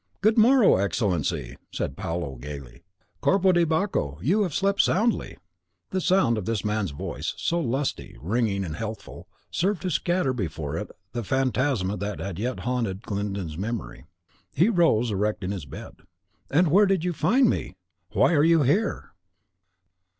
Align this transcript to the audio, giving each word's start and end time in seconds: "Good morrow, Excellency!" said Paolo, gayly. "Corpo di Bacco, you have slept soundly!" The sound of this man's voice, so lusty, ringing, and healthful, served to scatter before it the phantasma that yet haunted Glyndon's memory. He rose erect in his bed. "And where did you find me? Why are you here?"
"Good 0.21 0.35
morrow, 0.35 0.77
Excellency!" 0.77 1.57
said 1.71 1.95
Paolo, 1.95 2.35
gayly. 2.37 2.81
"Corpo 3.21 3.51
di 3.51 3.65
Bacco, 3.65 4.17
you 4.23 4.41
have 4.41 4.51
slept 4.55 4.81
soundly!" 4.81 5.37
The 5.91 6.01
sound 6.01 6.39
of 6.39 6.45
this 6.45 6.65
man's 6.65 6.89
voice, 6.89 7.35
so 7.37 7.59
lusty, 7.59 8.17
ringing, 8.19 8.63
and 8.63 8.75
healthful, 8.77 9.27
served 9.51 9.83
to 9.83 9.91
scatter 9.91 10.33
before 10.33 10.75
it 10.75 10.89
the 11.11 11.23
phantasma 11.23 11.97
that 11.97 12.39
yet 12.39 12.61
haunted 12.61 13.03
Glyndon's 13.03 13.59
memory. 13.59 14.05
He 14.51 14.69
rose 14.69 15.11
erect 15.11 15.43
in 15.43 15.51
his 15.51 15.65
bed. 15.65 15.91
"And 16.49 16.69
where 16.71 16.87
did 16.87 17.03
you 17.05 17.13
find 17.13 17.47
me? 17.47 17.75
Why 18.13 18.33
are 18.33 18.43
you 18.43 18.63
here?" 18.63 19.11